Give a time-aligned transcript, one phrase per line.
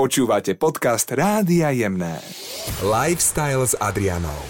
[0.00, 2.24] Počúvate podcast Rádia Jemné.
[2.80, 4.40] Lifestyle s Adrianou.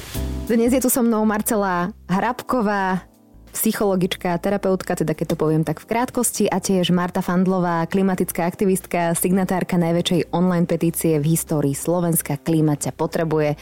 [0.47, 3.03] Dnes je tu so mnou Marcela Hrabková,
[3.51, 9.11] psychologička, terapeutka, teda keď to poviem tak v krátkosti, a tiež Marta Fandlová, klimatická aktivistka,
[9.19, 13.59] signatárka najväčšej online petície v histórii Slovenska Klíma ťa potrebuje.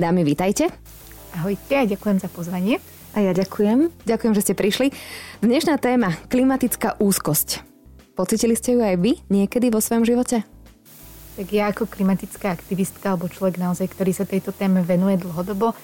[0.00, 0.72] Dámy, vítajte.
[1.36, 2.80] Ahojte a ďakujem za pozvanie.
[3.12, 3.92] A ja ďakujem.
[4.08, 4.88] Ďakujem, že ste prišli.
[5.44, 7.60] Dnešná téma, klimatická úzkosť.
[8.16, 10.55] Pocitili ste ju aj vy niekedy vo svojom živote?
[11.36, 15.76] Tak ja ako klimatická aktivistka alebo človek naozaj, ktorý sa tejto téme venuje dlhodobo,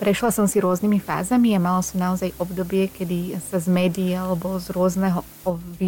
[0.00, 4.56] Prešla som si rôznymi fázami a mala som naozaj obdobie, kedy sa z médií alebo
[4.56, 5.20] z rôzneho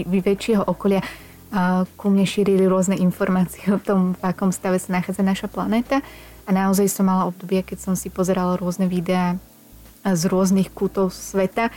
[0.05, 1.01] väčšieho okolia
[1.97, 6.05] ku mne šírili rôzne informácie o tom, v akom stave sa nachádza naša planéta.
[6.45, 9.41] A naozaj som mala obdobie, keď som si pozerala rôzne videá
[10.05, 11.73] z rôznych kútov sveta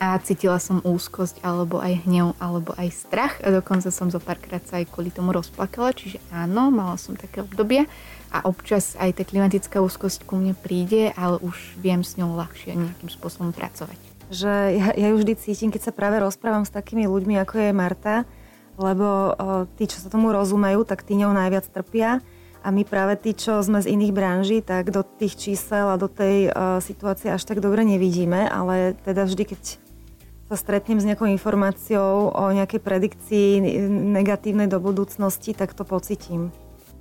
[0.00, 3.36] a cítila som úzkosť alebo aj hnev alebo aj strach.
[3.44, 7.44] A dokonca som zo párkrát sa aj kvôli tomu rozplakala, čiže áno, mala som také
[7.44, 7.84] obdobie
[8.32, 12.80] a občas aj tá klimatická úzkosť ku mne príde, ale už viem s ňou ľahšie
[12.80, 14.00] nejakým spôsobom pracovať.
[14.32, 17.70] Že ja, ja ju vždy cítim, keď sa práve rozprávam s takými ľuďmi, ako je
[17.76, 18.16] Marta,
[18.80, 19.24] lebo o,
[19.76, 22.24] tí, čo sa tomu rozumejú, tak tí ňou najviac trpia.
[22.60, 26.08] A my práve tí, čo sme z iných branží, tak do tých čísel a do
[26.08, 29.60] tej o, situácie až tak dobre nevidíme, ale teda vždy, keď
[30.50, 33.48] sa stretnem s nejakou informáciou o nejakej predikcii
[33.86, 36.50] negatívnej do budúcnosti, tak to pocitím.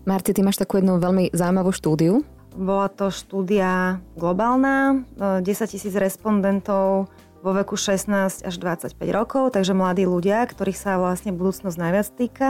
[0.05, 2.21] Marti, ty máš takú jednu veľmi zaujímavú štúdiu.
[2.53, 7.09] Bola to štúdia globálna, 10 e, tisíc respondentov
[7.41, 12.49] vo veku 16 až 25 rokov, takže mladí ľudia, ktorých sa vlastne budúcnosť najviac týka.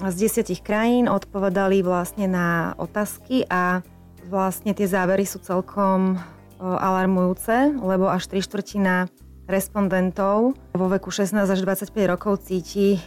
[0.00, 3.84] Z desiatich krajín odpovedali vlastne na otázky a
[4.32, 6.16] vlastne tie závery sú celkom e,
[6.64, 9.12] alarmujúce, lebo až 3 štvrtina
[9.48, 13.00] respondentov vo veku 16 až 25 rokov cíti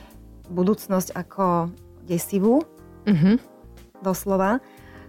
[0.51, 1.71] budúcnosť ako
[2.03, 2.65] desivú.
[3.05, 3.51] Mm-hmm
[4.01, 4.59] doslova.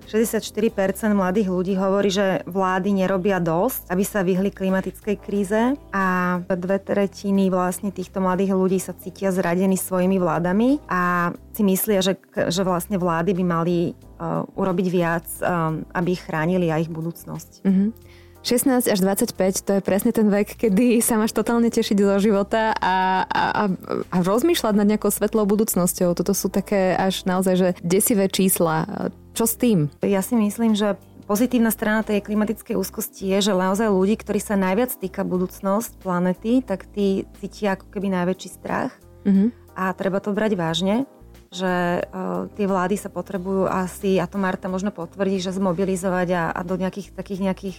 [0.02, 6.06] 64% mladých ľudí hovorí, že vlády nerobia dosť, aby sa vyhli klimatickej kríze a
[6.42, 12.18] dve tretiny vlastne týchto mladých ľudí sa cítia zradení svojimi vládami a si myslia, že,
[12.35, 17.62] že vlastne vlády by mali uh, urobiť viac, um, aby ich chránili a ich budúcnosť.
[17.62, 17.89] Mm-hmm.
[18.42, 22.75] 16 až 25 to je presne ten vek, kedy sa máš totálne tešiť zo života
[22.75, 23.42] a, a,
[24.11, 26.19] a rozmýšľať nad nejakou svetlou budúcnosťou.
[26.19, 29.11] Toto sú také až naozaj že desivé čísla.
[29.39, 29.95] Čo s tým?
[30.03, 30.98] Ja si myslím, že
[31.30, 36.67] pozitívna strana tej klimatickej úzkosti je, že naozaj ľudí, ktorí sa najviac týka budúcnosť planety,
[36.67, 38.91] tak tí cítia ako keby najväčší strach.
[39.23, 39.79] Mm-hmm.
[39.79, 41.07] A treba to brať vážne
[41.53, 46.42] že uh, tie vlády sa potrebujú asi, a to Marta možno potvrdí, že zmobilizovať a,
[46.48, 47.77] a do nejakých takých nejakých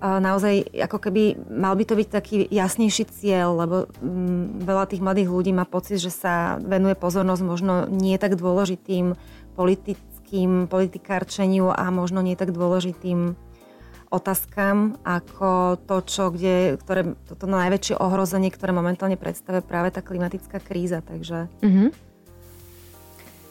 [0.00, 5.28] naozaj ako keby mal by to byť taký jasnejší cieľ, lebo mm, veľa tých mladých
[5.30, 9.18] ľudí má pocit, že sa venuje pozornosť možno nie tak dôležitým
[9.58, 13.34] politickým politikárčeniu a možno nie tak dôležitým
[14.08, 20.62] otázkam ako to, čo, kde, ktoré, toto najväčšie ohrozenie, ktoré momentálne predstavuje práve tá klimatická
[20.64, 21.04] kríza.
[21.04, 21.52] Takže...
[21.60, 21.88] Mm-hmm.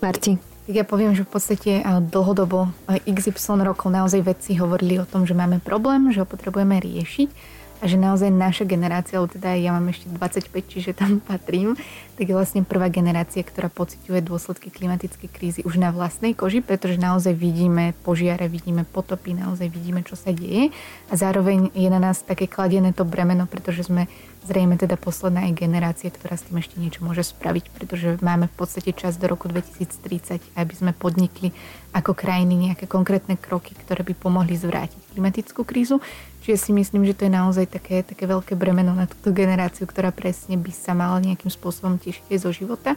[0.01, 0.56] Marti.
[0.67, 1.71] Tak ja poviem, že v podstate
[2.11, 2.67] dlhodobo
[3.07, 7.85] XY rokov naozaj vedci hovorili o tom, že máme problém, že ho potrebujeme riešiť a
[7.85, 11.79] že naozaj naša generácia, alebo teda ja mám ešte 25, čiže tam patrím,
[12.19, 16.99] tak je vlastne prvá generácia, ktorá pociťuje dôsledky klimatickej krízy už na vlastnej koži, pretože
[16.99, 20.75] naozaj vidíme požiare, vidíme potopy, naozaj vidíme, čo sa deje.
[21.07, 24.11] A zároveň je na nás také kladené to bremeno, pretože sme
[24.47, 28.55] zrejme teda posledná aj generácia, ktorá s tým ešte niečo môže spraviť, pretože máme v
[28.55, 31.51] podstate čas do roku 2030, aby sme podnikli
[31.91, 35.99] ako krajiny nejaké konkrétne kroky, ktoré by pomohli zvrátiť klimatickú krízu.
[36.47, 40.15] Čiže si myslím, že to je naozaj také, také veľké bremeno na túto generáciu, ktorá
[40.15, 42.95] presne by sa mala nejakým spôsobom tešiť zo života.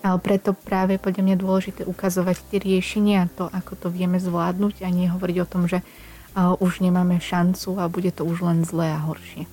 [0.00, 4.84] Ale preto práve podľa mňa dôležité ukazovať tie riešenia a to, ako to vieme zvládnuť
[4.84, 5.80] a nie hovoriť o tom, že
[6.36, 9.44] už nemáme šancu a bude to už len zlé a horšie.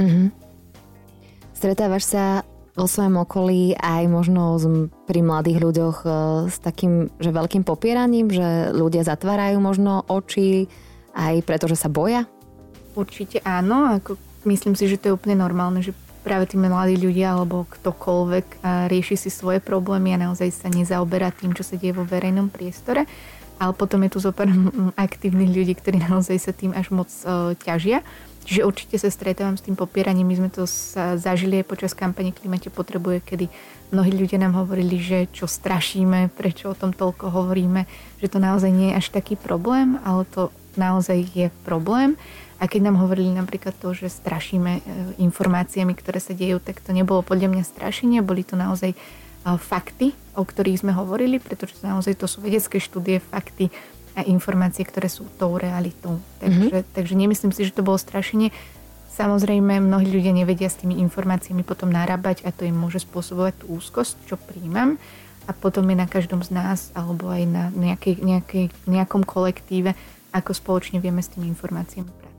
[0.00, 0.26] Mm-hmm.
[1.60, 2.24] Stretávaš sa
[2.72, 4.56] vo svojom okolí aj možno
[5.04, 6.12] pri mladých ľuďoch uh,
[6.48, 10.72] s takým, že veľkým popieraním, že ľudia zatvárajú možno oči
[11.12, 12.24] aj preto, že sa boja?
[12.96, 14.16] Určite áno, ako
[14.48, 15.92] myslím si, že to je úplne normálne, že
[16.24, 21.52] práve tí mladí ľudia alebo ktokoľvek rieši si svoje problémy a naozaj sa nezaoberá tým,
[21.52, 23.04] čo sa deje vo verejnom priestore.
[23.60, 24.48] Ale potom je tu zopár
[24.96, 28.00] aktívnych ľudí, ktorí naozaj sa tým až moc uh, ťažia.
[28.44, 30.26] Čiže určite sa stretávam s tým popieraním.
[30.26, 30.64] My sme to
[31.20, 33.46] zažili aj počas kampane Klimate potrebuje, kedy
[33.92, 37.84] mnohí ľudia nám hovorili, že čo strašíme, prečo o tom toľko hovoríme,
[38.18, 42.16] že to naozaj nie je až taký problém, ale to naozaj je problém.
[42.60, 44.80] A keď nám hovorili napríklad to, že strašíme e,
[45.24, 48.92] informáciami, ktoré sa dejú, tak to nebolo podľa mňa strašenie, boli to naozaj
[49.40, 53.72] fakty, o ktorých sme hovorili, pretože naozaj to sú vedecké štúdie, fakty
[54.18, 56.18] a informácie, ktoré sú tou realitou.
[56.42, 56.92] Takže, mm-hmm.
[56.94, 58.50] takže nemyslím si, že to bolo strašenie.
[59.10, 63.76] Samozrejme, mnohí ľudia nevedia s tými informáciami potom narábať a to im môže spôsobovať tú
[63.76, 64.96] úzkosť, čo príjmam.
[65.48, 69.98] A potom je na každom z nás alebo aj na nejakej, nejakej, nejakom kolektíve,
[70.30, 72.30] ako spoločne vieme s tými informáciami pracovať.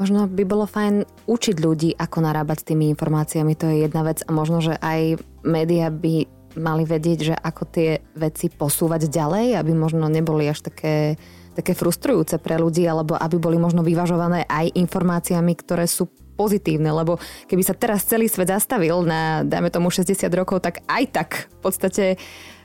[0.00, 4.24] Možno by bolo fajn učiť ľudí, ako narábať s tými informáciami, to je jedna vec
[4.24, 9.72] a možno, že aj média by mali vedieť, že ako tie veci posúvať ďalej, aby
[9.74, 11.14] možno neboli až také,
[11.54, 16.10] také frustrujúce pre ľudí, alebo aby boli možno vyvažované aj informáciami, ktoré sú
[16.40, 17.20] pozitívne, lebo
[17.52, 21.58] keby sa teraz celý svet zastavil na, dajme tomu, 60 rokov, tak aj tak v
[21.60, 22.18] podstate e,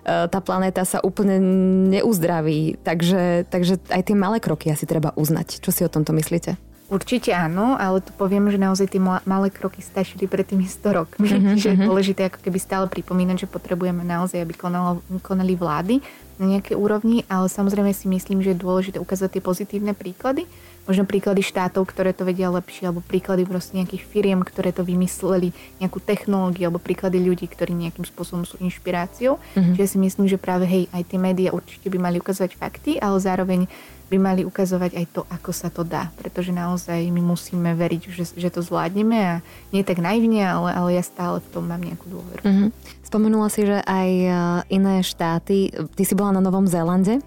[0.06, 1.44] tá planéta sa úplne
[1.92, 2.80] neuzdraví.
[2.80, 5.60] Takže, takže aj tie malé kroky asi treba uznať.
[5.60, 6.56] Čo si o tomto myslíte?
[6.86, 11.28] Určite áno, ale tu poviem, že naozaj tie malé kroky stačili pred tými 100 rokmi.
[11.36, 11.58] Mm-hmm.
[11.58, 11.88] Čiže je mhm.
[11.90, 16.00] dôležité ako keby stále pripomínať, že potrebujeme naozaj, aby konalo, konali vlády
[16.40, 20.48] na nejaké úrovni, ale samozrejme si myslím, že je dôležité ukázať tie pozitívne príklady.
[20.86, 25.50] Možno príklady štátov, ktoré to vedia lepšie, alebo príklady proste nejakých firiem, ktoré to vymysleli,
[25.82, 29.42] nejakú technológiu, alebo príklady ľudí, ktorí nejakým spôsobom sú inšpiráciou.
[29.42, 29.76] Mm-hmm.
[29.76, 33.18] Čiže si myslím, že práve hej, aj tie médiá určite by mali ukazovať fakty, ale
[33.18, 33.66] zároveň
[34.10, 36.14] by mali ukazovať aj to, ako sa to dá.
[36.18, 39.36] Pretože naozaj my musíme veriť, že, že to zvládneme a
[39.74, 42.42] nie tak naivne, ale, ale ja stále v tom mám nejakú dôveru.
[42.46, 42.70] Mm-hmm.
[43.06, 44.30] Spomenula si, že aj e,
[44.70, 47.22] iné štáty, ty si bola na Novom Zélande.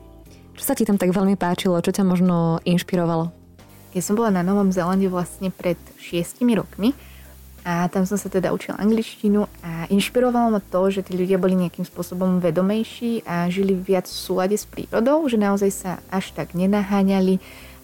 [0.59, 1.79] Čo sa ti tam tak veľmi páčilo?
[1.79, 3.31] Čo ťa možno inšpirovalo?
[3.95, 6.95] Keď som bola na Novom Zélande vlastne pred šiestimi rokmi,
[7.69, 11.53] a tam som sa teda učila angličtinu a inšpirovalo ma to, že tí ľudia boli
[11.53, 16.57] nejakým spôsobom vedomejší a žili viac v súlade s prírodou, že naozaj sa až tak
[16.57, 17.37] nenaháňali,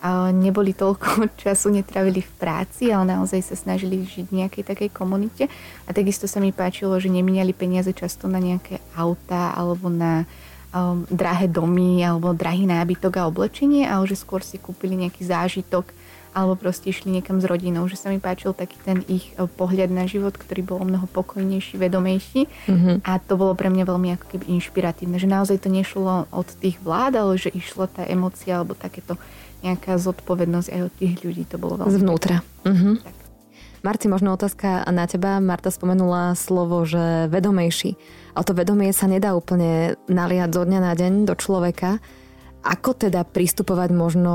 [0.04, 4.90] a neboli toľko času, netravili v práci, ale naozaj sa snažili žiť v nejakej takej
[4.92, 5.48] komunite.
[5.88, 10.28] A takisto sa mi páčilo, že nemínali peniaze často na nejaké auta alebo na
[10.76, 15.88] um, drahé domy alebo drahý nábytok a oblečenie, ale že skôr si kúpili nejaký zážitok
[16.34, 19.88] alebo proste išli niekam s rodinou, že sa mi páčil taký ten ich e, pohľad
[19.88, 23.06] na život, ktorý bol o mnoho pokojnejší, vedomejší mm-hmm.
[23.06, 26.82] a to bolo pre mňa veľmi ako keby inšpiratívne, že naozaj to nešlo od tých
[26.82, 29.14] vlád, ale že išla tá emocia alebo takéto
[29.62, 31.94] nejaká zodpovednosť aj od tých ľudí, to bolo veľmi...
[31.94, 32.44] Zvnútra.
[32.66, 32.94] Mm-hmm.
[33.00, 33.16] Tak.
[33.84, 35.44] Marci, možno otázka na teba.
[35.44, 38.00] Marta spomenula slovo, že vedomejší.
[38.32, 42.00] Ale to vedomie sa nedá úplne naliať zo dňa na deň do človeka.
[42.64, 44.34] Ako teda pristupovať možno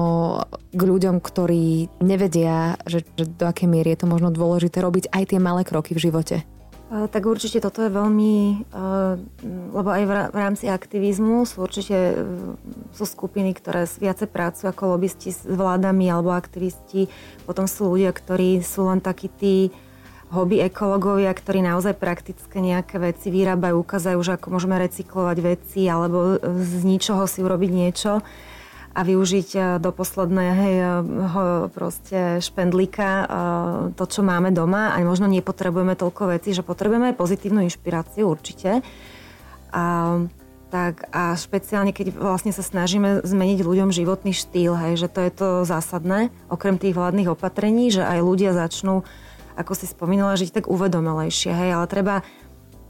[0.70, 5.34] k ľuďom, ktorí nevedia, že, že do akej miery je to možno dôležité robiť aj
[5.34, 6.46] tie malé kroky v živote?
[6.90, 8.66] Tak určite toto je veľmi,
[9.78, 10.04] lebo aj
[10.34, 12.16] v rámci aktivizmu sú určite e,
[12.98, 17.06] sú skupiny, ktoré viacej pracujú ako lobbysti s vládami alebo aktivisti.
[17.46, 19.70] Potom sú ľudia, ktorí sú len takí tí
[20.30, 26.38] hobby ekológovia, ktorí naozaj praktické nejaké veci vyrábajú, ukazajú, že ako môžeme recyklovať veci alebo
[26.42, 28.22] z ničoho si urobiť niečo
[28.94, 33.10] a využiť eh, do posledného proste špendlíka
[33.94, 38.81] to, čo máme doma a možno nepotrebujeme toľko veci, že potrebujeme aj pozitívnu inšpiráciu určite.
[39.70, 40.18] A,
[40.70, 45.31] tak a špeciálne, keď vlastne sa snažíme zmeniť ľuďom životný štýl, hej, že to je
[45.34, 49.02] to zásadné, okrem tých vládnych opatrení, že aj ľudia začnú
[49.59, 52.15] ako si spomínala, žiť tak uvedomelejšie, hej, ale treba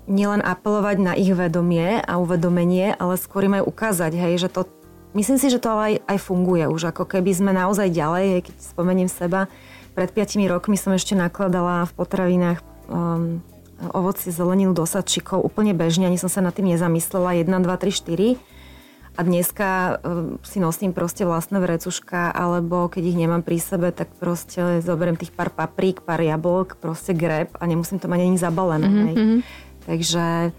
[0.05, 4.69] nielen apelovať na ich vedomie a uvedomenie, ale skôr im aj ukázať, hej, že to,
[5.17, 8.55] myslím si, že to aj, aj funguje už, ako keby sme naozaj ďalej, hej, keď
[8.61, 9.49] spomeniem seba,
[9.97, 13.41] pred 5 rokmi som ešte nakladala v potravinách um,
[13.89, 18.37] ovoci, zeleninu do sadčikov úplne bežne, ani som sa nad tým nezamyslela, 1, 2, 3,
[18.37, 18.58] 4
[19.19, 24.07] a dneska uh, si nosím proste vlastné vrecuška, alebo keď ich nemám pri sebe, tak
[24.15, 28.87] proste zoberiem tých pár paprík, pár jablok, proste greb a nemusím to mať ani zabalené.
[28.87, 29.39] Mm-hmm.
[29.83, 30.55] Takže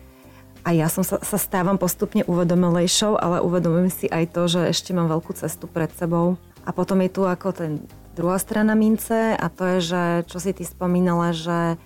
[0.61, 4.93] a ja som sa, sa stávam postupne uvedomelejšou, ale uvedomujem si aj to, že ešte
[4.93, 6.37] mám veľkú cestu pred sebou.
[6.69, 7.81] A potom je tu ako ten
[8.13, 11.81] druhá strana mince a to je, že čo si ty spomínala, že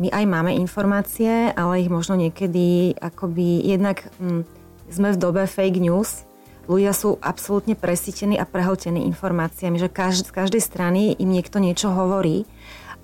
[0.00, 4.08] my aj máme informácie, ale ich možno niekedy akoby jednak...
[4.16, 4.55] Hm,
[4.90, 6.26] sme v dobe fake news.
[6.66, 11.94] Ľudia sú absolútne presítení a prehltení informáciami, že každ- z každej strany im niekto niečo
[11.94, 12.42] hovorí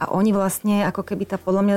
[0.02, 1.76] a oni vlastne, ako keby tá podľa mňa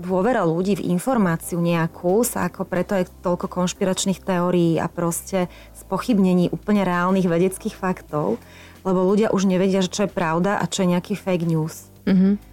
[0.00, 6.48] dôvera ľudí v informáciu nejakú sa ako preto je toľko konšpiračných teórií a proste spochybnení
[6.50, 8.40] úplne reálnych vedeckých faktov,
[8.82, 11.92] lebo ľudia už nevedia, že čo je pravda a čo je nejaký fake news.
[12.08, 12.49] Mm-hmm.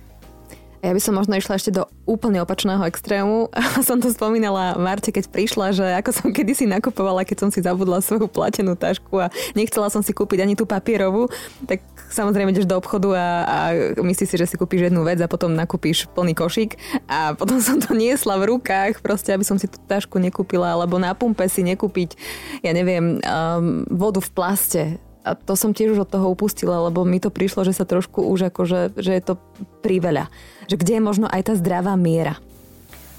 [0.86, 3.50] Ja by som možno išla ešte do úplne opačného extrému.
[3.88, 8.00] som to spomínala Marte, keď prišla, že ako som kedysi nakupovala, keď som si zabudla
[8.00, 11.34] svoju platenú tašku a nechcela som si kúpiť ani tú papierovú,
[11.66, 11.82] tak
[12.14, 13.58] samozrejme ideš do obchodu a, a
[13.98, 16.78] myslíš si, že si kúpiš jednu vec a potom nakúpiš plný košík
[17.10, 21.02] a potom som to niesla v rukách, proste aby som si tú tašku nekúpila, alebo
[21.02, 22.16] na pumpe si nekúpiť,
[22.62, 24.82] ja neviem, um, vodu v plaste
[25.28, 28.24] a to som tiež už od toho upustila, lebo mi to prišlo, že sa trošku
[28.24, 29.34] už akože, že je to
[29.84, 30.32] priveľa.
[30.72, 32.40] Že kde je možno aj tá zdravá miera.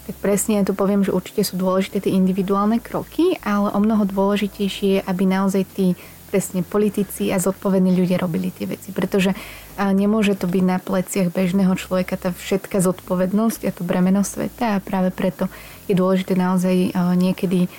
[0.08, 4.08] Tak presne ja tu poviem, že určite sú dôležité tie individuálne kroky, ale o mnoho
[4.08, 5.92] dôležitejšie je, aby naozaj tí
[6.28, 8.92] presne politici a zodpovední ľudia robili tie veci.
[8.92, 9.32] Pretože
[9.80, 14.82] nemôže to byť na pleciach bežného človeka tá všetká zodpovednosť a to bremeno sveta a
[14.84, 15.48] práve preto
[15.88, 17.72] je dôležité naozaj niekedy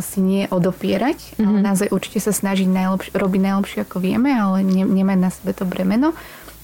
[0.00, 1.44] si nie odopierať, mm-hmm.
[1.44, 5.52] ale naozaj určite sa snažiť najlepš- robiť najlepšie ako vieme, ale ne, nemať na sebe
[5.52, 6.16] to bremeno.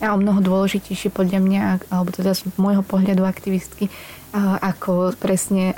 [0.02, 1.62] A o mnoho dôležitejšie podľa mňa,
[1.92, 3.92] alebo teda z môjho pohľadu aktivistky,
[4.42, 5.70] ako presne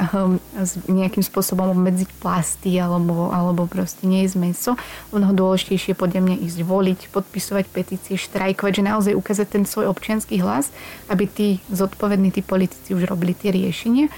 [0.88, 4.72] nejakým spôsobom obmedziť plasty alebo, alebo proste nie jesť meso.
[5.12, 10.40] Mnoho dôležitejšie podľa mňa ísť voliť, podpisovať petície, štrajkovať, že naozaj ukázať ten svoj občianský
[10.40, 10.72] hlas,
[11.12, 14.08] aby tí zodpovední, tí politici už robili tie riešenia.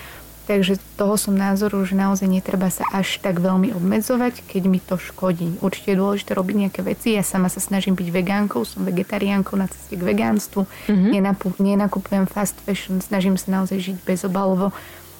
[0.49, 4.97] Takže toho som názoru, že naozaj netreba sa až tak veľmi obmedzovať, keď mi to
[4.97, 5.61] škodí.
[5.61, 7.12] Určite je dôležité robiť nejaké veci.
[7.12, 10.64] Ja sama sa snažím byť vegánkou, som vegetariánkou na ceste k vegánstvu.
[10.88, 11.52] Mm-hmm.
[11.61, 14.73] nenakupujem fast fashion, snažím sa naozaj žiť bezobalovo.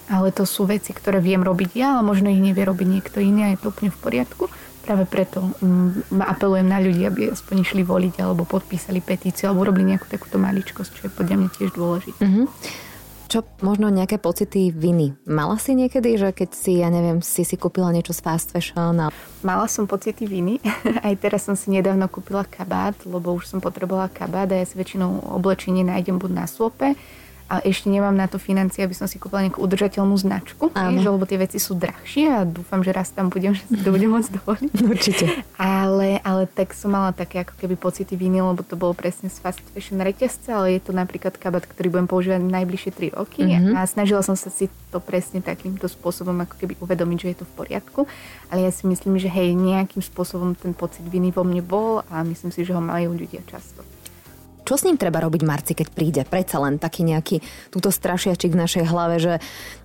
[0.09, 3.45] Ale to sú veci, ktoré viem robiť ja, ale možno ich nevie robiť niekto iný
[3.45, 4.49] a je to úplne v poriadku.
[4.81, 9.93] Práve preto mm, apelujem na ľudí, aby aspoň išli voliť alebo podpísali petíciu alebo robili
[9.93, 12.25] nejakú takúto maličkosť, čo je podľa mňa tiež dôležité.
[12.25, 12.88] Mm-hmm.
[13.29, 15.13] Čo možno nejaké pocity viny?
[15.29, 18.97] Mala si niekedy, že keď si, ja neviem, si si kúpila niečo z fast fashion?
[19.05, 19.13] A...
[19.45, 20.65] Mala som pocity viny.
[21.05, 24.81] Aj teraz som si nedávno kúpila kabát, lebo už som potrebovala kabát a ja si
[24.81, 26.97] väčšinou oblečenie nájdem buď na slope,
[27.49, 31.25] a ešte nemám na to financie, aby som si kúpila nejakú udržateľnú značku, že, lebo
[31.25, 34.31] tie veci sú drahšie a dúfam, že raz tam budem, že si to budem môcť
[34.37, 34.73] dovoliť.
[34.85, 35.25] Určite.
[35.57, 39.41] Ale, ale tak som mala také ako keby pocity viny, lebo to bolo presne z
[39.41, 43.81] fast fashion reťazce, ale je to napríklad kabát, ktorý budem používať najbližšie 3 roky mm-hmm.
[43.81, 47.49] a snažila som sa si to presne takýmto spôsobom ako keby uvedomiť, že je to
[47.49, 48.01] v poriadku.
[48.53, 52.21] Ale ja si myslím, že hej, nejakým spôsobom ten pocit viny vo mne bol a
[52.29, 53.81] myslím si, že ho majú ľudia často.
[54.69, 56.23] Čo s ním treba robiť Marci, keď príde?
[56.29, 57.41] Predsa len taký nejaký
[57.73, 59.35] túto strašiačik v našej hlave, že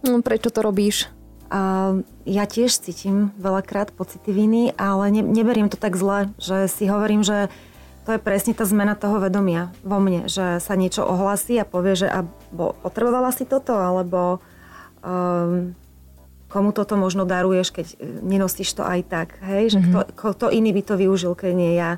[0.03, 1.07] no, prečo to robíš?
[1.47, 1.95] A
[2.27, 7.23] ja tiež cítim veľakrát pocity viny, ale ne, neberiem to tak zle, že si hovorím,
[7.23, 7.47] že
[8.03, 11.95] to je presne tá zmena toho vedomia vo mne, že sa niečo ohlasí a povie,
[11.95, 14.43] že abo potrebovala si toto, alebo
[14.99, 15.71] um,
[16.51, 17.85] komu toto možno daruješ, keď
[18.19, 20.11] nenosíš to aj tak, hej, že mm-hmm.
[20.19, 21.95] kto, kto iný by to využil, keď nie ja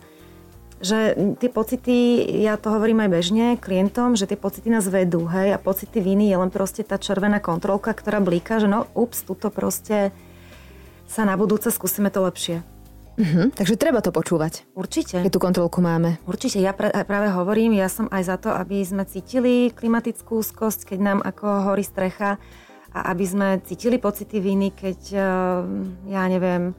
[0.84, 5.56] že tie pocity, ja to hovorím aj bežne klientom, že tie pocity nás vedú, hej,
[5.56, 9.48] a pocity viny je len proste tá červená kontrolka, ktorá blíka, že no, ups, tuto
[9.48, 10.12] proste
[11.08, 12.66] sa na budúce skúsime to lepšie.
[13.16, 14.68] Mhm, takže treba to počúvať.
[14.76, 15.24] Určite.
[15.24, 16.20] Keď tú kontrolku máme.
[16.28, 20.92] Určite, ja pra, práve hovorím, ja som aj za to, aby sme cítili klimatickú úzkosť,
[20.92, 22.36] keď nám ako horí strecha
[22.92, 25.24] a aby sme cítili pocity viny, keď, eh,
[26.12, 26.76] ja neviem,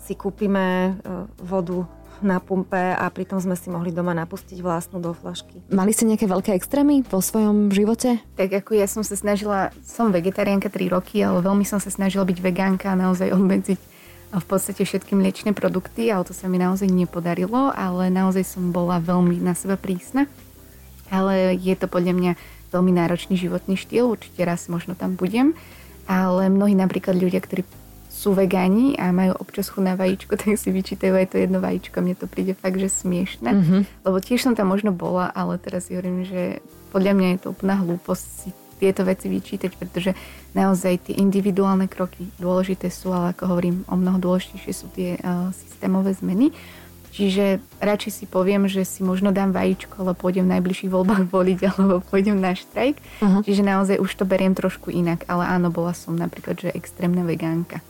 [0.00, 1.84] si kúpime eh, vodu
[2.24, 5.62] na pumpe a pritom sme si mohli doma napustiť vlastnú do flašky.
[5.70, 8.20] Mali ste nejaké veľké extrémy vo svojom živote?
[8.38, 12.26] Tak ako ja som sa snažila, som vegetariánka 3 roky, ale veľmi som sa snažila
[12.26, 13.80] byť vegánka a naozaj obmedziť
[14.28, 19.00] v podstate všetky mliečne produkty, ale to sa mi naozaj nepodarilo, ale naozaj som bola
[19.00, 20.28] veľmi na seba prísna.
[21.08, 22.32] Ale je to podľa mňa
[22.68, 25.56] veľmi náročný životný štýl, určite raz možno tam budem,
[26.04, 27.64] ale mnohí napríklad ľudia, ktorí
[28.18, 32.02] sú vegáni a majú občas chuť na vajíčko, tak si vyčítajú aj to jedno vajíčko.
[32.02, 33.50] Mne to príde fakt, že smiešne.
[33.54, 33.80] Mm-hmm.
[34.02, 36.58] Lebo tiež som tam možno bola, ale teraz si hovorím, že
[36.90, 40.14] podľa mňa je to úplná hlúposť si tieto veci vyčítať, pretože
[40.54, 45.50] naozaj tie individuálne kroky dôležité sú, ale ako hovorím, o mnoho dôležitejšie sú tie uh,
[45.50, 46.54] systémové zmeny.
[47.10, 51.58] Čiže radšej si poviem, že si možno dám vajíčko, ale pôjdem v najbližších voľbách voliť
[51.74, 52.94] alebo pôjdem na štrajk.
[53.18, 53.42] Uh-huh.
[53.42, 57.82] Čiže naozaj už to beriem trošku inak, ale áno, bola som napríklad, že extrémna vegánka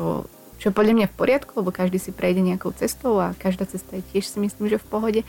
[0.00, 0.24] čo,
[0.56, 4.04] čo podľa mňa v poriadku, lebo každý si prejde nejakou cestou a každá cesta je
[4.16, 5.20] tiež si myslím, že v pohode.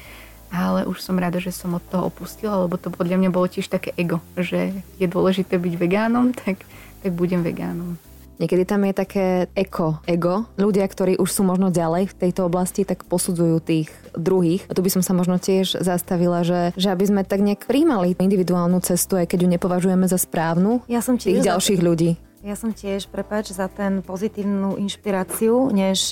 [0.51, 3.71] Ale už som rada, že som od toho opustila, lebo to podľa mňa bolo tiež
[3.71, 6.63] také ego, že je dôležité byť vegánom, tak,
[7.03, 7.99] tak budem vegánom.
[8.41, 10.49] Niekedy tam je také eko, ego.
[10.57, 14.65] Ľudia, ktorí už sú možno ďalej v tejto oblasti, tak posudzujú tých druhých.
[14.65, 18.17] A tu by som sa možno tiež zastavila, že, že aby sme tak nejak príjmali
[18.17, 22.17] individuálnu cestu, aj keď ju nepovažujeme za správnu, ja som tých ďalších ľudí.
[22.41, 26.09] Ja som tiež, prepáč, za ten pozitívnu inšpiráciu, než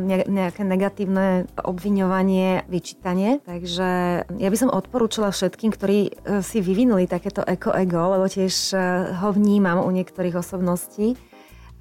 [0.00, 3.36] ne, nejaké negatívne obviňovanie, vyčítanie.
[3.44, 3.88] Takže
[4.32, 8.76] ja by som odporúčala všetkým, ktorí e, si vyvinuli takéto eko-ego, lebo tiež e,
[9.12, 11.20] ho vnímam u niektorých osobností,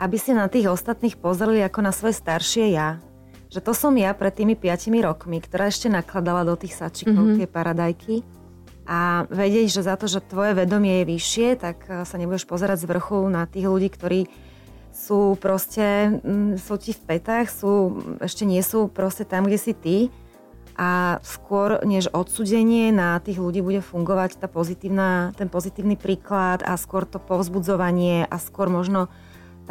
[0.04, 3.00] aby si na tých ostatných pozreli ako na svoje staršie ja.
[3.56, 7.38] Že to som ja pred tými 5 rokmi, ktorá ešte nakladala do tých sačikov mm-hmm.
[7.40, 8.41] tie paradajky
[8.92, 12.84] a vedieť, že za to, že tvoje vedomie je vyššie, tak e, sa nebudeš pozerať
[12.84, 14.28] z vrchu na tých ľudí, ktorí
[14.92, 16.20] sú proste,
[16.60, 19.98] sú ti v petách, sú, ešte nie sú proste tam, kde si ty.
[20.76, 26.76] A skôr než odsudenie na tých ľudí bude fungovať tá pozitívna, ten pozitívny príklad a
[26.76, 29.08] skôr to povzbudzovanie a skôr možno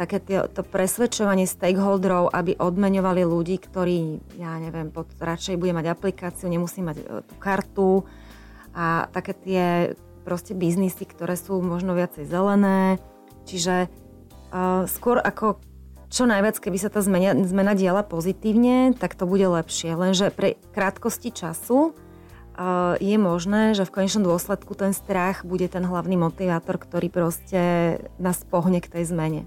[0.01, 5.93] také tie, to presvedčovanie stakeholderov, aby odmeňovali ľudí, ktorí, ja neviem, pod, radšej bude mať
[5.93, 7.89] aplikáciu, nemusí mať e, tú kartu,
[8.71, 9.65] a také tie
[10.21, 13.01] proste biznisy, ktoré sú možno viacej zelené.
[13.49, 13.89] Čiže
[14.53, 15.57] uh, skôr ako
[16.11, 19.95] čo najviac, keby sa tá zmena, zmena diala pozitívne, tak to bude lepšie.
[19.95, 25.87] Lenže pre krátkosti času uh, je možné, že v konečnom dôsledku ten strach bude ten
[25.87, 29.41] hlavný motivátor, ktorý proste nás pohne k tej zmene.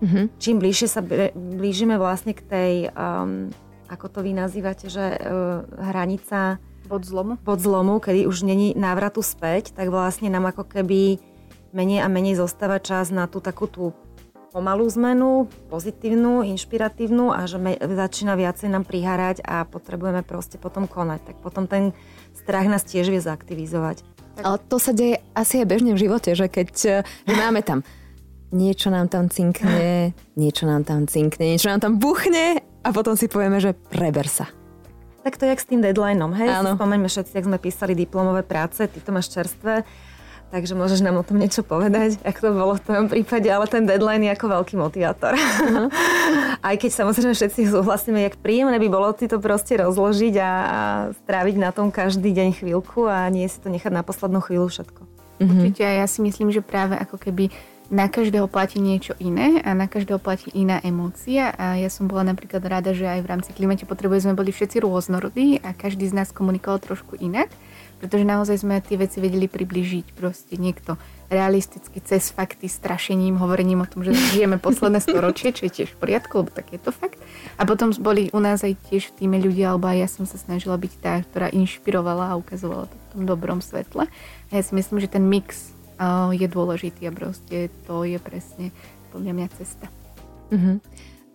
[0.00, 0.24] Mm-hmm.
[0.40, 1.04] Čím bližšie sa
[1.36, 3.52] blížime vlastne k tej, um,
[3.92, 6.56] ako to vy nazývate, že uh, hranica
[6.90, 7.38] Bod zlomu?
[7.46, 11.22] Bod zlomu, kedy už není návratu späť, tak vlastne nám ako keby
[11.70, 13.94] menej a menej zostáva čas na tú takú tú
[14.50, 20.90] pomalú zmenu, pozitívnu, inšpiratívnu a že me, začína viacej nám priharať a potrebujeme proste potom
[20.90, 21.30] konať.
[21.30, 21.94] Tak potom ten
[22.34, 24.02] strach nás tiež vie zaktivizovať.
[24.42, 27.86] Ale to sa deje asi aj bežne v živote, že keď že máme tam
[28.50, 33.30] niečo nám tam cinkne, niečo nám tam cinkne, niečo nám tam buchne a potom si
[33.30, 34.50] povieme, že preber sa.
[35.20, 36.48] Tak to je jak s tým deadlineom, hej?
[36.48, 36.80] Áno.
[36.80, 39.84] Spomeňme všetci, ak sme písali diplomové práce, ty to máš čerstvé,
[40.48, 43.84] takže môžeš nám o tom niečo povedať, ako to bolo v tvojom prípade, ale ten
[43.84, 45.36] deadline je ako veľký motivátor.
[45.36, 45.92] Uh-huh.
[46.68, 50.80] Aj keď samozrejme všetci súhlasíme, jak príjemné by bolo si to proste rozložiť a, a
[51.24, 55.00] stráviť na tom každý deň chvíľku a nie si to nechať na poslednú chvíľu všetko.
[55.04, 55.44] Uh-huh.
[55.44, 57.48] Určite ja si myslím, že práve ako keby
[57.90, 62.22] na každého platí niečo iné a na každého platí iná emócia a ja som bola
[62.22, 66.14] napríklad rada, že aj v rámci klimate potrebuje sme boli všetci rôznorodí a každý z
[66.14, 67.50] nás komunikoval trošku inak,
[67.98, 70.94] pretože naozaj sme tie veci vedeli približiť proste niekto
[71.30, 75.98] realisticky cez fakty, strašením, hovorením o tom, že žijeme posledné storočie, čo je tiež v
[75.98, 77.18] poriadku, lebo tak je to fakt.
[77.58, 80.38] A potom boli u nás aj tiež v týme ľudia, alebo aj ja som sa
[80.38, 84.10] snažila byť tá, ktorá inšpirovala a ukazovala to v tom dobrom svetle.
[84.10, 85.74] A ja si myslím, že ten mix
[86.32, 88.72] je dôležitý a proste to je presne
[89.12, 89.86] podľa mňa cesta.
[90.50, 90.76] Mm-hmm.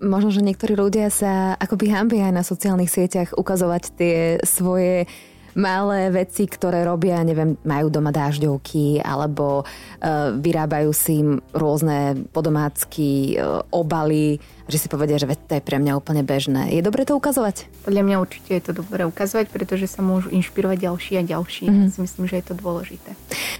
[0.04, 5.08] Možno, že niektorí ľudia sa akoby hambia aj na sociálnych sieťach ukazovať tie svoje
[5.56, 11.24] malé veci, ktoré robia, neviem, majú doma dážďovky alebo uh, vyrábajú si
[11.56, 14.38] rôzne podomácky uh, obaly,
[14.68, 16.76] že si povedia, že to je pre mňa úplne bežné.
[16.76, 17.72] Je dobre to ukazovať?
[17.88, 21.66] Podľa mňa určite je to dobre ukazovať, pretože sa môžu inšpirovať ďalší a ďalší.
[21.72, 21.86] Mm-hmm.
[21.88, 23.10] Ja si myslím, že je to dôležité.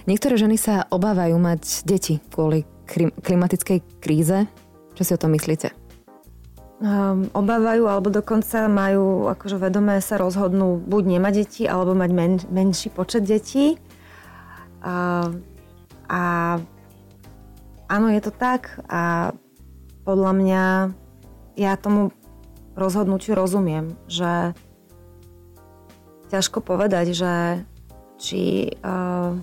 [0.04, 2.68] Niektoré ženy sa obávajú mať deti kvôli
[3.22, 4.44] klimatickej kríze.
[4.96, 5.85] Čo si o tom myslíte?
[6.80, 12.34] Um, obávajú alebo dokonca majú akože vedomé sa rozhodnú buď nemať deti alebo mať men,
[12.52, 13.80] menší počet detí.
[14.84, 15.36] Uh,
[16.06, 16.22] a
[17.90, 19.34] áno, je to tak a
[20.06, 20.64] podľa mňa
[21.58, 22.14] ja tomu
[22.78, 24.54] rozhodnutiu rozumiem, že
[26.30, 27.64] ťažko povedať, že
[28.20, 29.34] či uh,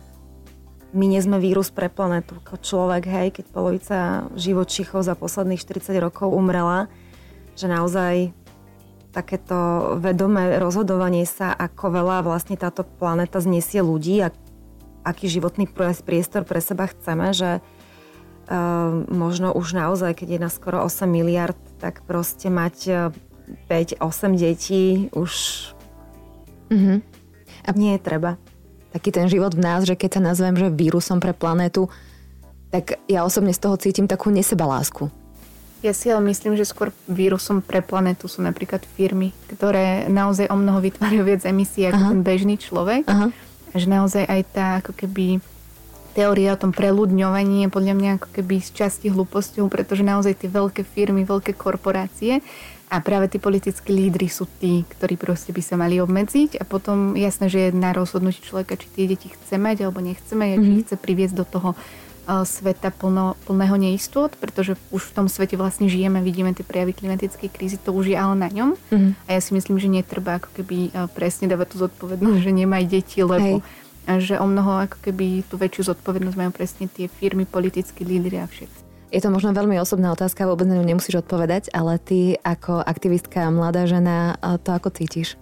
[0.93, 3.97] my nie sme vírus pre planetu človek, hej, keď polovica
[4.37, 6.87] živočíchov za posledných 40 rokov umrela,
[7.53, 8.33] že naozaj
[9.13, 14.33] takéto vedomé rozhodovanie sa, ako veľa vlastne táto planéta znesie ľudí a
[15.05, 15.69] aký životný
[16.01, 21.59] priestor pre seba chceme, že uh, možno už naozaj, keď je na skoro 8 miliard,
[21.77, 23.13] tak proste mať
[23.69, 24.01] 5-8
[24.33, 25.31] detí už
[26.73, 26.97] mm-hmm.
[27.67, 28.41] a nie je treba.
[28.97, 31.89] Taký ten život v nás, že keď sa nazvem, že vírusom pre planétu,
[32.73, 35.22] tak ja osobne z toho cítim takú nesebalásku
[35.83, 40.55] ja si ale myslím, že skôr vírusom pre planetu sú napríklad firmy, ktoré naozaj o
[40.55, 42.09] mnoho vytvárajú viac emisí ako Aha.
[42.15, 43.03] ten bežný človek.
[43.03, 43.27] Aha.
[43.75, 45.43] Že naozaj aj tá ako keby
[46.15, 50.49] teória o tom preľudňovaní je podľa mňa ako keby z časti hlúposťou, pretože naozaj tie
[50.49, 52.39] veľké firmy, veľké korporácie
[52.93, 57.17] a práve tí politickí lídry sú tí, ktorí proste by sa mali obmedziť a potom
[57.17, 60.63] jasné, že je na rozhodnutí človeka, či tie deti chce mať alebo nechce mať, mm-hmm.
[60.63, 60.81] či mhm.
[60.85, 61.69] chce priviesť do toho
[62.25, 67.49] sveta plno, plného neistot, pretože už v tom svete vlastne žijeme, vidíme tie prejavy klimatickej
[67.51, 68.79] krízy, to už je ale na ňom.
[68.79, 69.27] Mm-hmm.
[69.27, 73.19] A ja si myslím, že netreba ako keby presne dávať tú zodpovednosť, že nemaj deti,
[73.19, 74.23] lebo Hej.
[74.23, 78.47] že o mnoho ako keby tú väčšiu zodpovednosť majú presne tie firmy, politickí lídry a
[78.47, 78.81] všetci.
[79.13, 83.45] Je to možno veľmi osobná otázka, vôbec na ňu nemusíš odpovedať, ale ty ako aktivistka,
[83.53, 85.38] mladá žena, to ako cítiš?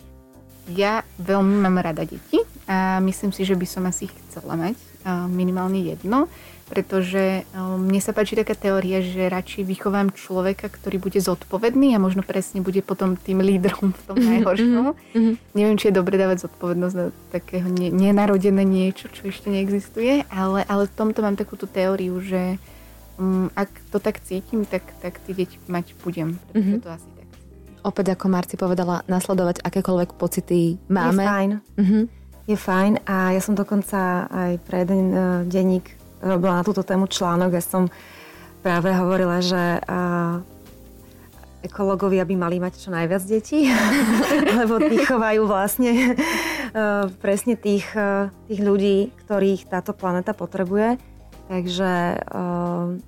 [0.75, 4.90] Ja veľmi mám rada deti a myslím si, že by som asi ich chcela mať
[5.29, 6.29] minimálne jedno
[6.71, 11.99] pretože um, mne sa páči taká teória, že radšej vychovám človeka, ktorý bude zodpovedný a
[11.99, 14.85] možno presne bude potom tým lídrom v tom mhm, najhoršom.
[14.95, 15.35] Mm-hmm.
[15.51, 20.63] Neviem, či je dobre dávať zodpovednosť za takého ne- nenarodené niečo, čo ešte neexistuje, ale,
[20.63, 22.55] ale v tomto mám takúto teóriu, že
[23.19, 26.83] um, ak to tak cítim, tak, tak tie deti mať budem, pretože mm-hmm.
[26.87, 27.27] to asi tak.
[27.83, 31.19] Opäť ako Marci povedala, nasledovať akékoľvek pocity máme.
[31.19, 31.51] Je fajn.
[31.75, 32.20] Mm-hmm.
[32.49, 35.13] Je fajn a ja som dokonca aj pre jeden
[35.45, 35.85] denník
[36.21, 37.89] robila na túto tému článok a som
[38.61, 39.81] práve hovorila, že
[41.61, 43.69] ekológovia by mali mať čo najviac detí,
[44.59, 46.17] lebo tí chovajú vlastne
[47.21, 47.85] presne tých,
[48.49, 50.97] tých ľudí, ktorých táto planéta potrebuje.
[51.51, 51.91] Takže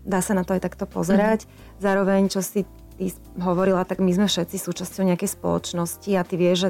[0.03, 1.47] dá sa na to aj takto pozerať.
[1.47, 1.79] Mm-hmm.
[1.79, 2.67] Zároveň, čo si
[2.99, 6.69] ty hovorila, tak my sme všetci súčasťou nejakej spoločnosti a ty vieš,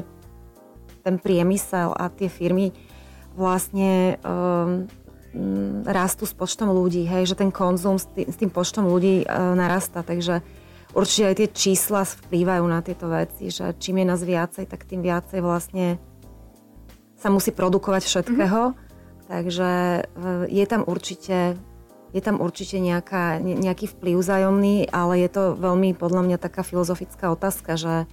[1.04, 2.72] ten priemysel a tie firmy
[3.36, 4.88] vlastne um,
[5.84, 9.26] rastú s počtom ľudí, hej, že ten konzum s tým, s tým počtom ľudí e,
[9.58, 10.46] narastá, takže
[10.94, 15.02] určite aj tie čísla vplývajú na tieto veci, že čím je nás viacej, tak tým
[15.02, 15.98] viacej vlastne
[17.18, 19.26] sa musí produkovať všetkého, mm-hmm.
[19.26, 20.02] takže e,
[20.54, 21.58] je tam určite
[22.14, 27.34] je tam určite nejaká, nejaký vplyv zájomný, ale je to veľmi podľa mňa taká filozofická
[27.34, 28.06] otázka, že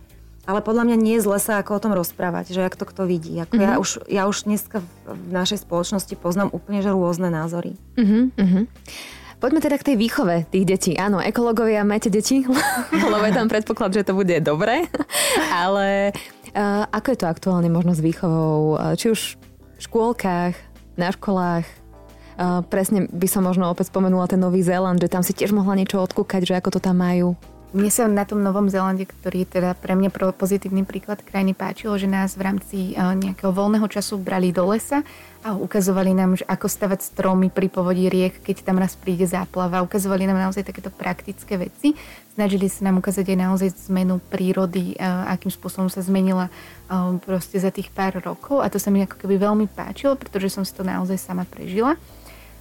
[0.50, 3.06] ale podľa mňa nie je zle sa ako o tom rozprávať, že jak to kto
[3.06, 3.38] vidí.
[3.38, 3.66] Ako mm-hmm.
[3.66, 3.82] ja, mhm.
[3.82, 7.78] už, ja už dneska v našej spoločnosti poznám úplne že rôzne názory.
[7.98, 8.66] Mm-hmm.
[9.42, 10.94] Poďme teda k tej výchove tých detí.
[11.02, 12.46] Áno, ekológovia, majte deti,
[13.14, 14.86] lebo je tam predpoklad, že to bude dobre.
[15.66, 16.14] Ale
[16.54, 18.78] uh, ako je to aktuálne možno s výchovou?
[18.78, 19.42] Uh, či už
[19.78, 20.54] v škôlkach,
[20.94, 21.66] na školách?
[22.38, 25.74] Uh, presne by som možno opäť spomenula ten Nový Zéland, že tam si tiež mohla
[25.74, 27.34] niečo odkúkať, že ako to tam majú.
[27.72, 31.96] Mne sa na tom Novom Zélande, ktorý je teda pre mňa pozitívny príklad krajiny, páčilo,
[31.96, 35.08] že nás v rámci eh, nejakého voľného času brali do lesa
[35.40, 39.88] a ukazovali nám, že ako stavať stromy pri povodí riek, keď tam raz príde záplava.
[39.88, 41.96] Ukazovali nám naozaj takéto praktické veci.
[42.36, 47.56] Snažili sa nám ukázať aj naozaj zmenu prírody, eh, akým spôsobom sa zmenila eh, proste
[47.56, 48.60] za tých pár rokov.
[48.60, 51.96] A to sa mi ako keby veľmi páčilo, pretože som si to naozaj sama prežila.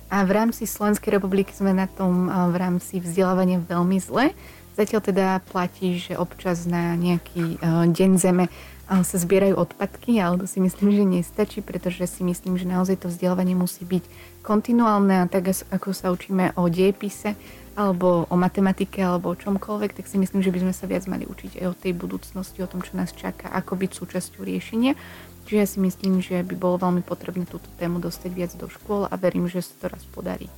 [0.07, 4.35] A v rámci Slovenskej republiky sme na tom v rámci vzdelávania veľmi zle
[4.79, 10.43] Zatiaľ teda platí, že občas na nejaký uh, deň zeme uh, sa zbierajú odpadky, ale
[10.43, 14.05] to si myslím, že nestačí, pretože si myslím, že naozaj to vzdelávanie musí byť
[14.43, 17.39] kontinuálne a tak ako sa učíme o diepise
[17.79, 21.25] alebo o matematike alebo o čomkoľvek, tak si myslím, že by sme sa viac mali
[21.25, 24.99] učiť aj o tej budúcnosti, o tom, čo nás čaká, ako byť súčasťou riešenia.
[25.47, 29.09] Čiže ja si myslím, že by bolo veľmi potrebné túto tému dostať viac do škôl
[29.09, 30.51] a verím, že sa to raz podarí.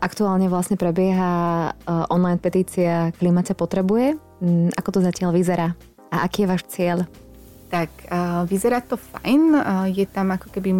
[0.00, 1.32] Aktuálne vlastne prebieha
[1.70, 4.18] e, online petícia Klimat sa potrebuje.
[4.42, 5.72] Mm, ako to zatiaľ vyzerá?
[6.10, 7.06] A aký je váš cieľ?
[7.72, 9.42] Tak, uh, vyzerá to fajn.
[9.50, 10.70] Uh, je tam ako keby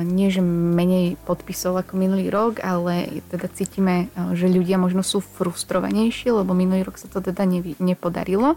[0.00, 6.32] nie, že menej podpisov ako minulý rok, ale teda cítime, že ľudia možno sú frustrovanejší,
[6.32, 7.44] lebo minulý rok sa to teda
[7.76, 8.56] nepodarilo.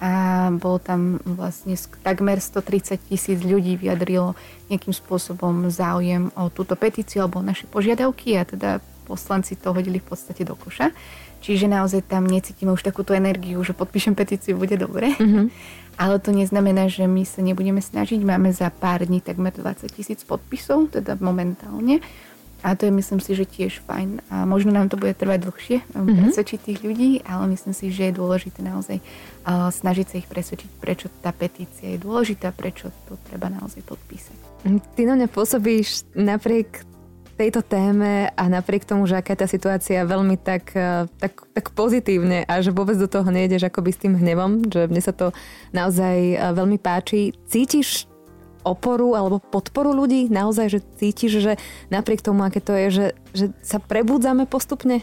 [0.00, 4.32] A bolo tam vlastne takmer 130 tisíc ľudí vyjadrilo
[4.72, 9.98] nejakým spôsobom záujem o túto petíciu alebo o naše požiadavky a teda poslanci to hodili
[9.98, 10.94] v podstate do koša.
[11.40, 15.16] Čiže naozaj tam necítime už takúto energiu, že podpíšem petíciu, bude dobre.
[15.16, 15.46] Mm-hmm.
[15.98, 18.20] Ale to neznamená, že my sa nebudeme snažiť.
[18.20, 22.04] Máme za pár dní takmer 20 tisíc podpisov, teda momentálne.
[22.60, 24.20] A to je myslím si, že tiež fajn.
[24.28, 26.16] A možno nám to bude trvať dlhšie, mm-hmm.
[26.28, 30.68] presvedčiť tých ľudí, ale myslím si, že je dôležité naozaj uh, snažiť sa ich presvedčiť,
[30.76, 34.36] prečo tá petícia je dôležitá, prečo to treba naozaj podpísať.
[34.92, 36.84] Ty na mňa pôsobíš napriek
[37.40, 41.72] tejto téme a napriek tomu, že aká je tá situácia veľmi tak, e, tak, tak
[41.72, 45.32] pozitívne a že vôbec do toho nejdeš akoby s tým hnevom, že mne sa to
[45.72, 47.32] naozaj e, veľmi páči.
[47.48, 48.04] Cítiš
[48.60, 50.28] oporu alebo podporu ľudí?
[50.28, 51.52] Naozaj, že cítiš, že
[51.88, 55.00] napriek tomu, aké to je, že, že sa prebudzame postupne?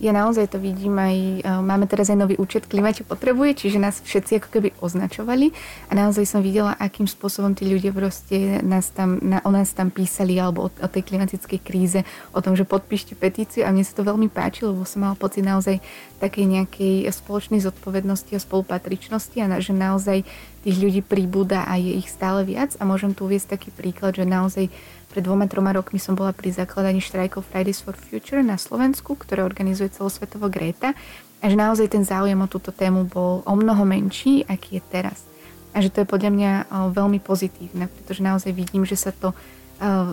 [0.00, 4.00] Ja naozaj to vidím aj, e, máme teraz aj nový účet Klimate potrebuje, čiže nás
[4.00, 5.52] všetci ako keby označovali.
[5.86, 9.92] A naozaj som videla, akým spôsobom tí ľudia proste nás tam, na, o nás tam
[9.92, 12.00] písali alebo o, o tej klimatickej kríze,
[12.32, 13.68] o tom, že podpíšte petíciu.
[13.68, 15.84] A mne sa to veľmi páčilo, lebo som mal pocit naozaj
[16.16, 20.24] takej nejakej spoločnej zodpovednosti a spolupatričnosti a na, že naozaj
[20.64, 22.72] tých ľudí pribúda a je ich stále viac.
[22.80, 24.72] A môžem tu uvieť taký príklad, že naozaj
[25.10, 29.42] pred dvoma, troma rokmi som bola pri zakladaní štrajkov Fridays for Future na Slovensku, ktoré
[29.42, 30.94] organizuje celosvetovo Greta
[31.42, 35.26] a že naozaj ten záujem o túto tému bol o mnoho menší, aký je teraz.
[35.74, 36.52] A že to je podľa mňa
[36.94, 39.34] veľmi pozitívne, pretože naozaj vidím, že sa to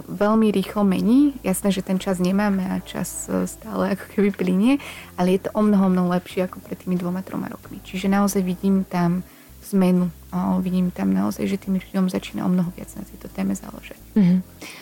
[0.08, 1.36] veľmi rýchlo mení.
[1.44, 4.74] Jasné, že ten čas nemáme a čas stále ako keby plinie,
[5.20, 7.84] ale je to o mnoho, mnoho lepšie ako pred tými dvoma, troma rokmi.
[7.84, 9.28] Čiže naozaj vidím tam
[9.68, 10.08] zmenu.
[10.28, 13.96] O, vidím tam naozaj, že tým ľuďom začína o mnoho viac na tejto téme záležať.
[14.12, 14.40] Mm-hmm.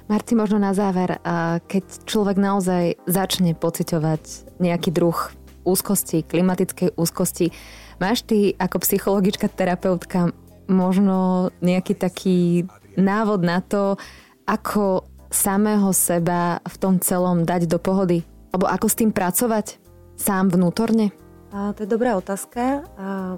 [0.09, 1.21] Marci, možno na záver,
[1.69, 5.17] keď človek naozaj začne pociťovať nejaký druh
[5.61, 7.53] úzkosti, klimatickej úzkosti,
[8.01, 10.33] máš ty ako psychologička, terapeutka
[10.65, 12.65] možno nejaký taký
[12.97, 14.01] návod na to,
[14.49, 18.25] ako samého seba v tom celom dať do pohody?
[18.49, 19.77] Alebo ako s tým pracovať
[20.17, 21.13] sám vnútorne?
[21.53, 22.81] A, to je dobrá otázka.
[22.97, 23.37] A,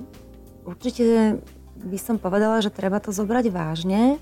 [0.68, 1.40] určite
[1.84, 4.18] by som povedala, že treba to zobrať vážne,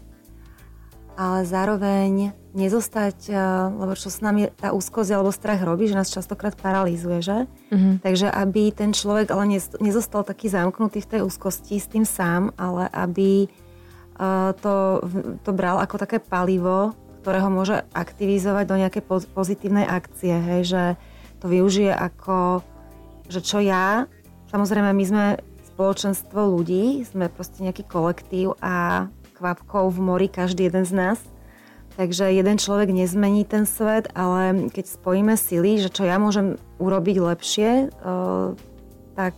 [1.15, 3.31] ale zároveň nezostať,
[3.71, 7.37] lebo čo s nami tá úzkosť alebo strach robí, že nás častokrát paralýzuje, že?
[7.71, 8.03] Mm-hmm.
[8.03, 12.91] Takže aby ten človek ale nezostal taký zamknutý v tej úzkosti s tým sám, ale
[12.91, 13.47] aby
[14.63, 15.03] to,
[15.43, 19.03] to bral ako také palivo, ktoré ho môže aktivizovať do nejakej
[19.35, 20.83] pozitívnej akcie, hej, že
[21.43, 22.63] to využije ako,
[23.27, 24.07] že čo ja,
[24.51, 25.25] samozrejme my sme
[25.75, 31.19] spoločenstvo ľudí, sme proste nejaký kolektív a kvapkov v mori každý jeden z nás.
[31.99, 37.17] Takže jeden človek nezmení ten svet, ale keď spojíme sily, že čo ja môžem urobiť
[37.19, 37.91] lepšie,
[39.15, 39.35] tak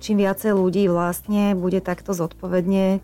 [0.00, 3.00] čím viacej ľudí vlastne bude takto zodpovedne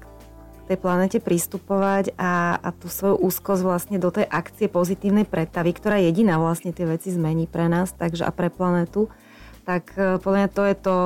[0.64, 6.00] tej planete pristupovať a, a tú svoju úzkosť vlastne do tej akcie pozitívnej pretavy, ktorá
[6.00, 9.12] jediná vlastne tie veci zmení pre nás takže a pre planetu,
[9.68, 10.96] tak e, podľa mňa to je to,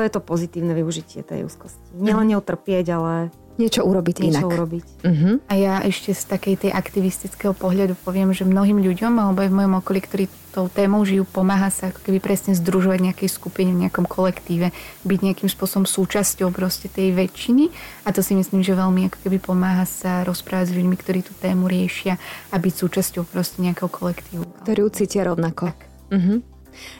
[0.00, 1.84] to je to pozitívne využitie tej úzkosti.
[1.92, 3.28] Nielen ňou trpieť, ale
[3.60, 4.56] niečo urobiť niečo inak.
[4.56, 4.86] urobiť.
[5.04, 5.36] Uh-huh.
[5.44, 9.56] A ja ešte z takej tej aktivistického pohľadu poviem, že mnohým ľuďom, alebo aj v
[9.60, 10.24] mojom okolí, ktorí
[10.56, 14.72] tou témou žijú, pomáha sa ako keby presne združovať v nejakej skupine, v nejakom kolektíve,
[15.04, 17.68] byť nejakým spôsobom súčasťou proste tej väčšiny.
[18.08, 21.36] A to si myslím, že veľmi ako keby pomáha sa rozprávať s ľuďmi, ktorí tú
[21.36, 22.16] tému riešia
[22.48, 24.64] a byť súčasťou proste nejakého kolektívu.
[24.64, 25.76] Ktorí cítia rovnako.
[25.76, 25.80] Tak.
[26.08, 26.40] Uh-huh.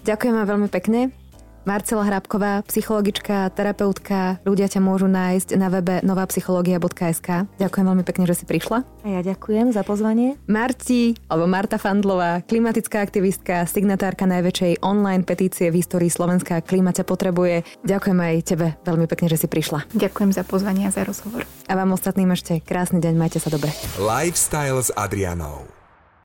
[0.04, 1.29] Ďakujem vám veľmi pekne.
[1.68, 4.40] Marcela Hrabková, psychologička, terapeutka.
[4.48, 7.28] Ľudia ťa môžu nájsť na webe novapsychologia.sk.
[7.60, 8.82] Ďakujem veľmi pekne, že si prišla.
[9.04, 10.40] A ja ďakujem za pozvanie.
[10.48, 17.04] Marti, alebo Marta Fandlová, klimatická aktivistka, signatárka najväčšej online petície v histórii Slovenska Klima ťa
[17.04, 17.84] potrebuje.
[17.84, 19.88] Ďakujem aj tebe veľmi pekne, že si prišla.
[19.92, 21.44] Ďakujem za pozvanie a za rozhovor.
[21.68, 23.72] A vám ostatným ešte krásny deň, majte sa dobre.
[24.00, 25.79] Lifestyle s Adrianou.